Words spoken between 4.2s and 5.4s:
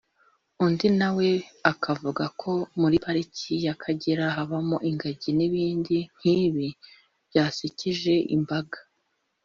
habamo ingagi”